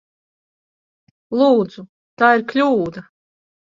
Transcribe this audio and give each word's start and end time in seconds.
Lūdzu! 1.41 1.85
Tā 2.23 2.31
ir 2.41 2.45
kļūda! 2.55 3.05